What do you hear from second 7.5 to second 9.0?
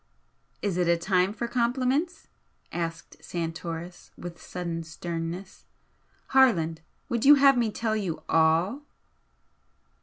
me tell you ALL?"